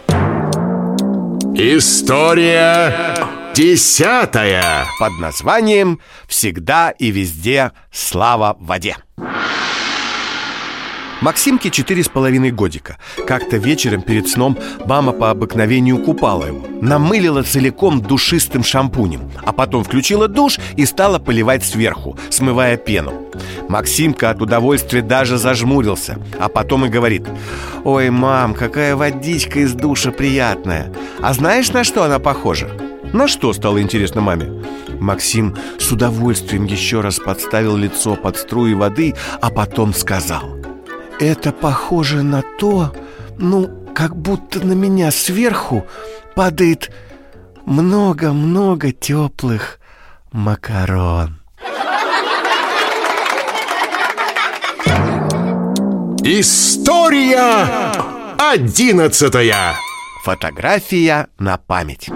История 1.55 3.15
десятая 3.55 4.87
Под 4.99 5.13
названием 5.21 6.01
«Всегда 6.27 6.91
и 6.91 7.13
везде 7.13 7.71
слава 7.93 8.57
воде». 8.59 8.97
Максимке 11.25 11.71
четыре 11.71 12.05
с 12.05 12.09
половиной 12.11 12.51
годика 12.51 12.99
Как-то 13.27 13.57
вечером 13.57 14.03
перед 14.03 14.29
сном 14.29 14.59
мама 14.85 15.13
по 15.13 15.31
обыкновению 15.31 15.97
купала 15.97 16.45
его 16.45 16.67
Намылила 16.83 17.43
целиком 17.43 18.03
душистым 18.03 18.63
шампунем 18.63 19.31
А 19.43 19.55
потом 19.55 19.85
включила 19.85 20.29
душ 20.29 20.59
и 20.77 20.85
стала 20.85 21.19
поливать 21.19 21.65
сверху, 21.65 22.19
смывая 22.29 22.77
пену 22.77 23.31
Максимка 23.71 24.29
от 24.29 24.43
удовольствия 24.43 25.01
даже 25.01 25.39
зажмурился 25.39 26.19
А 26.39 26.51
потом 26.51 26.85
и 26.85 26.91
говорит 26.91 27.27
Ой, 27.85 28.11
мам, 28.11 28.53
какая 28.53 28.95
водичка 28.95 29.61
из 29.61 29.73
душа 29.73 30.11
приятная 30.11 30.93
А 31.23 31.33
знаешь, 31.33 31.73
на 31.73 31.85
что 31.85 32.03
она 32.03 32.19
похожа? 32.19 32.69
На 33.15 33.29
что 33.29 33.55
стало 33.55 33.81
интересно 33.81 34.21
маме? 34.21 34.63
Максим 35.01 35.57
с 35.79 35.91
удовольствием 35.91 36.67
еще 36.67 37.01
раз 37.01 37.19
подставил 37.19 37.79
лицо 37.79 38.15
под 38.15 38.37
струи 38.37 38.75
воды, 38.75 39.15
а 39.41 39.49
потом 39.49 39.95
сказал 39.95 40.64
это 41.19 41.53
похоже 41.53 42.23
на 42.23 42.43
то, 42.59 42.93
ну, 43.39 43.71
как 43.95 44.17
будто 44.17 44.61
на 44.61 44.73
меня 44.73 45.11
сверху 45.11 45.87
падает 46.35 46.91
много-много 47.65 48.93
теплых 48.93 49.79
макарон. 50.33 51.41
История 56.27 57.93
одиннадцатая 58.39 59.75
Фотография 60.25 61.29
на 61.39 61.59
память 61.59 62.09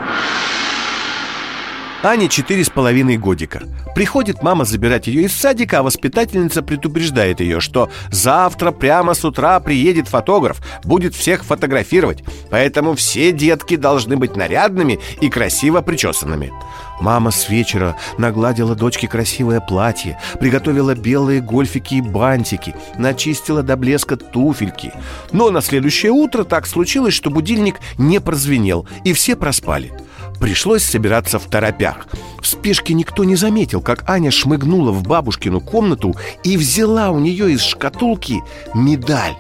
Ане 2.01 2.29
четыре 2.29 2.63
с 2.63 2.71
половиной 2.71 3.17
годика. 3.17 3.65
Приходит 3.97 4.41
мама 4.41 4.65
забирать 4.65 5.09
ее 5.09 5.23
из 5.23 5.33
садика, 5.33 5.81
а 5.81 5.83
воспитательница 5.83 6.63
предупреждает 6.63 7.41
ее, 7.41 7.59
что 7.59 7.91
завтра 8.13 8.71
прямо 8.71 9.15
с 9.15 9.25
утра 9.25 9.59
приедет 9.59 10.07
фотограф, 10.07 10.61
будет 10.85 11.13
всех 11.17 11.43
фотографировать. 11.43 12.23
Поэтому 12.51 12.95
все 12.95 13.33
детки 13.33 13.75
должны 13.75 14.17
быть 14.17 14.37
нарядными 14.37 15.01
и 15.21 15.29
красиво 15.29 15.81
причесанными 15.81 16.53
Мама 17.01 17.33
с 17.33 17.49
вечера 17.49 17.97
нагладила 18.17 18.77
дочке 18.77 19.09
красивое 19.09 19.61
платье 19.61 20.21
Приготовила 20.39 20.95
белые 20.95 21.41
гольфики 21.41 21.95
и 21.95 22.01
бантики 22.01 22.75
Начистила 22.97 23.63
до 23.63 23.77
блеска 23.77 24.17
туфельки. 24.17 24.93
Но 25.33 25.51
на 25.51 25.61
следующее 25.61 26.13
утро 26.13 26.45
так 26.45 26.67
случилось, 26.67 27.15
что 27.15 27.31
будильник 27.31 27.77
не 27.99 28.21
прозвенел 28.21 28.87
И 29.05 29.13
все 29.13 29.35
проспали 29.37 29.93
Пришлось 30.41 30.85
собираться 30.85 31.39
в 31.39 31.47
торопях. 31.47 32.07
В 32.41 32.47
спешке 32.47 32.95
никто 32.95 33.25
не 33.25 33.37
заметил, 33.37 33.81
как 33.81 34.09
Аня 34.09 34.31
шмыгнула 34.31 34.93
в 34.93 35.03
бабушкину 35.03 35.61
комнату 35.61 36.15
И 36.45 36.57
взяла 36.57 37.11
у 37.11 37.19
нее 37.19 37.53
из 37.53 37.63
шкатулки 37.63 38.43
медаль. 38.75 39.35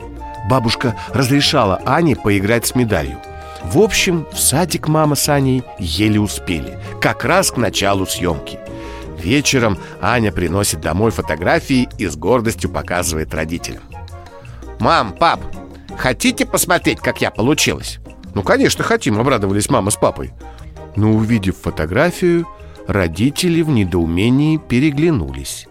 Бабушка 0.50 0.96
разрешала 1.12 1.80
Ане 1.84 2.16
поиграть 2.16 2.66
с 2.66 2.74
медалью. 2.74 3.18
В 3.64 3.78
общем, 3.80 4.26
в 4.32 4.38
садик 4.38 4.88
мама 4.88 5.14
с 5.14 5.28
Аней 5.28 5.62
еле 5.78 6.20
успели. 6.20 6.78
Как 7.00 7.24
раз 7.24 7.50
к 7.50 7.56
началу 7.56 8.06
съемки. 8.06 8.58
Вечером 9.18 9.78
Аня 10.00 10.32
приносит 10.32 10.80
домой 10.80 11.10
фотографии 11.10 11.88
и 11.98 12.06
с 12.06 12.16
гордостью 12.16 12.70
показывает 12.70 13.34
родителям. 13.34 13.82
«Мам, 14.78 15.12
пап, 15.12 15.40
хотите 15.96 16.46
посмотреть, 16.46 17.00
как 17.00 17.20
я 17.20 17.30
получилась?» 17.30 17.98
«Ну, 18.34 18.42
конечно, 18.42 18.84
хотим»,— 18.84 19.18
обрадовались 19.20 19.68
мама 19.68 19.90
с 19.90 19.96
папой 19.96 20.32
но 20.98 21.12
увидев 21.12 21.56
фотографию, 21.58 22.46
родители 22.88 23.62
в 23.62 23.68
недоумении 23.68 24.56
переглянулись. 24.56 25.68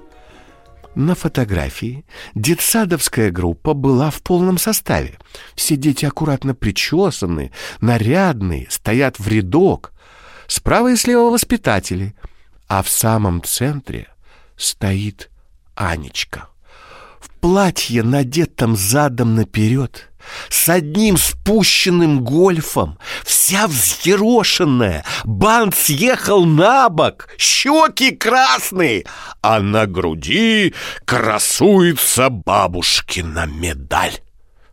На 0.96 1.16
фотографии 1.16 2.06
детсадовская 2.34 3.30
группа 3.30 3.74
была 3.74 4.10
в 4.10 4.22
полном 4.24 4.58
составе. 4.58 5.20
Все 5.54 5.76
дети 5.76 6.06
аккуратно 6.06 6.56
причесаны, 6.56 7.52
нарядные, 7.82 8.68
стоят 8.70 9.20
в 9.20 9.28
рядок. 9.28 9.94
Справа 10.48 10.94
и 10.94 10.96
слева 10.96 11.30
воспитатели, 11.30 12.16
а 12.70 12.82
в 12.82 12.90
самом 12.90 13.44
центре 13.44 14.08
стоит 14.56 15.30
Анечка. 15.76 16.48
В 17.20 17.30
платье, 17.42 18.02
надетом 18.02 18.78
задом 18.78 19.36
наперед, 19.36 20.10
с 20.50 20.70
одним 20.70 21.18
спущенным 21.18 22.24
гольфом, 22.24 22.98
вся 23.24 23.68
взъерошенная, 23.68 25.04
бант 25.26 25.76
съехал 25.76 26.46
на 26.46 26.90
бок, 26.90 27.30
щеки 27.38 28.12
красные, 28.12 29.06
а 29.42 29.60
на 29.60 29.86
груди 29.86 30.74
красуется 31.06 32.30
бабушкина 32.30 33.46
медаль 33.46 34.20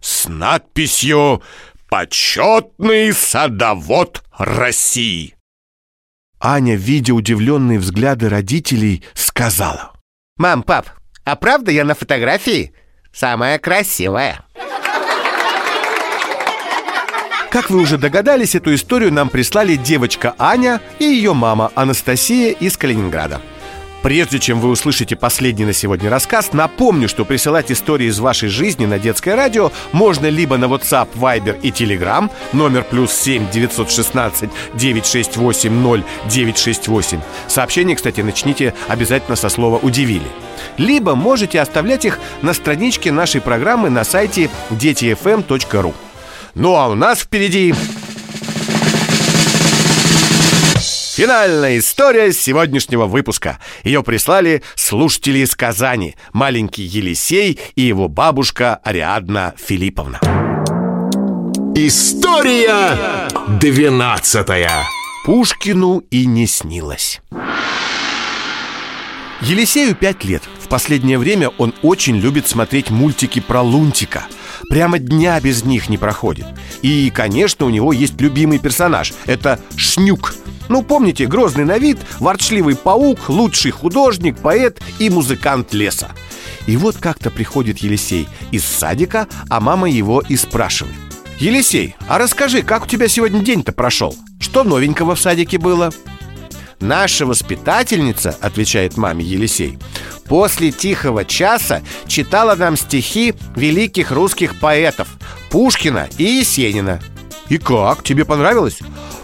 с 0.04 0.28
надписью 0.28 1.42
«Почетный 1.88 3.12
садовод 3.12 4.22
России». 4.36 5.34
Аня, 6.40 6.76
видя 6.76 7.14
удивленные 7.14 7.78
взгляды 7.78 8.28
родителей, 8.28 9.02
сказала 9.14 9.92
«Мам, 10.36 10.62
пап, 10.62 10.90
а 11.24 11.36
правда 11.36 11.70
я 11.70 11.84
на 11.84 11.94
фотографии 11.94 12.74
самая 13.12 13.58
красивая?» 13.58 14.43
Как 17.54 17.70
вы 17.70 17.78
уже 17.78 17.98
догадались, 17.98 18.56
эту 18.56 18.74
историю 18.74 19.12
нам 19.12 19.28
прислали 19.28 19.76
девочка 19.76 20.34
Аня 20.38 20.80
и 20.98 21.04
ее 21.04 21.34
мама 21.34 21.70
Анастасия 21.76 22.50
из 22.50 22.76
Калининграда. 22.76 23.40
Прежде 24.02 24.40
чем 24.40 24.58
вы 24.58 24.70
услышите 24.70 25.14
последний 25.14 25.64
на 25.64 25.72
сегодня 25.72 26.10
рассказ, 26.10 26.52
напомню, 26.52 27.08
что 27.08 27.24
присылать 27.24 27.70
истории 27.70 28.08
из 28.08 28.18
вашей 28.18 28.48
жизни 28.48 28.86
на 28.86 28.98
детское 28.98 29.36
радио 29.36 29.70
можно 29.92 30.26
либо 30.26 30.56
на 30.56 30.64
WhatsApp, 30.64 31.10
Viber 31.14 31.60
и 31.60 31.70
Telegram, 31.70 32.28
номер 32.52 32.82
плюс 32.82 33.12
7 33.12 33.48
916 33.52 34.50
968 34.74 36.02
0968. 36.28 37.20
Сообщение, 37.46 37.94
кстати, 37.94 38.20
начните 38.20 38.74
обязательно 38.88 39.36
со 39.36 39.48
слова 39.48 39.78
«удивили». 39.80 40.26
Либо 40.76 41.14
можете 41.14 41.60
оставлять 41.60 42.04
их 42.04 42.18
на 42.42 42.52
страничке 42.52 43.12
нашей 43.12 43.40
программы 43.40 43.90
на 43.90 44.02
сайте 44.02 44.50
детифм.ру. 44.70 45.94
Ну 46.54 46.76
а 46.76 46.88
у 46.88 46.94
нас 46.94 47.20
впереди... 47.20 47.74
Финальная 51.16 51.78
история 51.78 52.32
сегодняшнего 52.32 53.06
выпуска. 53.06 53.60
Ее 53.84 54.02
прислали 54.02 54.64
слушатели 54.74 55.38
из 55.38 55.54
Казани, 55.54 56.16
маленький 56.32 56.82
Елисей 56.82 57.60
и 57.76 57.82
его 57.82 58.08
бабушка 58.08 58.80
Ариадна 58.82 59.54
Филипповна. 59.56 60.18
История 61.76 63.28
двенадцатая 63.60 64.72
Пушкину 65.24 65.98
и 66.10 66.26
не 66.26 66.48
снилось. 66.48 67.20
Елисею 69.40 69.94
пять 69.94 70.24
лет. 70.24 70.42
Последнее 70.74 71.18
время 71.18 71.50
он 71.58 71.72
очень 71.82 72.16
любит 72.16 72.48
смотреть 72.48 72.90
мультики 72.90 73.38
про 73.38 73.62
Лунтика. 73.62 74.24
Прямо 74.68 74.98
дня 74.98 75.40
без 75.40 75.62
них 75.62 75.88
не 75.88 75.98
проходит. 75.98 76.46
И, 76.82 77.12
конечно, 77.14 77.66
у 77.66 77.70
него 77.70 77.92
есть 77.92 78.20
любимый 78.20 78.58
персонаж. 78.58 79.14
Это 79.26 79.60
Шнюк. 79.76 80.34
Ну, 80.68 80.82
помните, 80.82 81.28
грозный 81.28 81.64
на 81.64 81.78
вид, 81.78 81.98
ворчливый 82.18 82.74
паук, 82.74 83.28
лучший 83.28 83.70
художник, 83.70 84.36
поэт 84.38 84.82
и 84.98 85.10
музыкант 85.10 85.72
леса. 85.74 86.08
И 86.66 86.76
вот 86.76 86.96
как-то 86.96 87.30
приходит 87.30 87.78
Елисей 87.78 88.28
из 88.50 88.64
садика, 88.64 89.28
а 89.48 89.60
мама 89.60 89.88
его 89.88 90.24
и 90.28 90.36
спрашивает. 90.36 90.96
«Елисей, 91.38 91.94
а 92.08 92.18
расскажи, 92.18 92.62
как 92.62 92.86
у 92.86 92.88
тебя 92.88 93.06
сегодня 93.06 93.38
день-то 93.38 93.70
прошел? 93.70 94.16
Что 94.40 94.64
новенького 94.64 95.14
в 95.14 95.20
садике 95.20 95.58
было?» 95.58 95.92
Наша 96.80 97.24
воспитательница, 97.24 98.36
отвечает 98.40 98.96
маме 98.96 99.24
Елисей, 99.24 99.78
после 100.28 100.70
тихого 100.70 101.24
часа 101.24 101.82
читала 102.06 102.54
нам 102.54 102.76
стихи 102.76 103.34
великих 103.56 104.10
русских 104.10 104.58
поэтов 104.60 105.08
Пушкина 105.50 106.08
и 106.18 106.24
Есенина. 106.24 107.00
И 107.48 107.58
как? 107.58 108.02
Тебе 108.02 108.24
понравилось? 108.24 108.78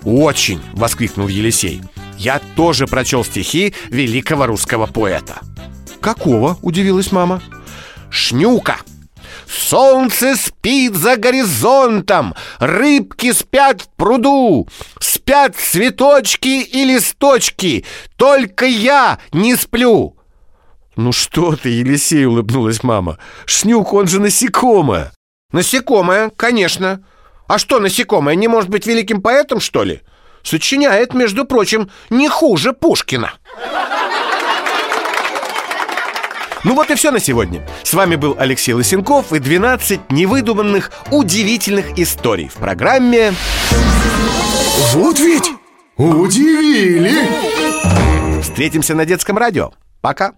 Очень, 0.05 0.61
воскликнул 0.73 1.29
Елисей. 1.29 1.83
Я 2.19 2.41
тоже 2.55 2.87
прочел 2.87 3.25
стихи 3.25 3.75
великого 3.89 4.47
русского 4.47 4.87
поэта. 4.87 5.39
Какого? 6.01 6.59
удивилась 6.63 7.13
мама. 7.13 7.43
Шнюка. 8.11 8.79
Солнце 9.49 10.37
спит 10.37 10.95
за 10.95 11.17
горизонтом, 11.17 12.35
рыбки 12.59 13.33
спят 13.33 13.83
в 13.83 13.89
пруду, 13.97 14.69
спят 15.01 15.57
цветочки 15.57 16.63
и 16.63 16.85
листочки, 16.85 17.85
только 18.17 18.67
я 18.67 19.19
не 19.33 19.57
сплю. 19.57 20.17
Ну 21.01 21.13
что 21.13 21.57
ты, 21.57 21.71
Елисей, 21.71 22.27
улыбнулась 22.27 22.83
мама. 22.83 23.17
Шнюк, 23.47 23.95
он 23.95 24.07
же 24.07 24.21
насекомое. 24.21 25.13
Насекомое, 25.51 26.31
конечно. 26.37 27.03
А 27.49 27.59
что 27.59 27.81
насекомое, 27.81 28.35
не 28.35 28.49
может 28.49 28.69
быть 28.69 28.87
великим 28.87 29.23
поэтом, 29.23 29.61
что 29.61 29.83
ли? 29.83 30.03
Сочиняет, 30.43 31.15
между 31.15 31.47
прочим, 31.47 31.91
не 32.11 32.29
хуже 32.29 32.75
Пушкина. 32.75 33.33
Ну 36.65 36.75
вот 36.75 36.91
и 36.91 36.95
все 36.97 37.11
на 37.11 37.19
сегодня. 37.19 37.67
С 37.83 37.95
вами 37.95 38.17
был 38.17 38.37
Алексей 38.39 38.75
Лысенков 38.75 39.33
и 39.33 39.39
12 39.39 40.11
невыдуманных, 40.11 40.93
удивительных 41.11 41.99
историй 41.99 42.49
в 42.49 42.57
программе... 42.57 43.33
Вот 44.93 45.19
ведь 45.19 45.51
удивили! 45.97 47.27
Встретимся 48.43 48.95
на 48.95 49.07
детском 49.07 49.39
радио. 49.39 49.73
Пока. 50.03 50.35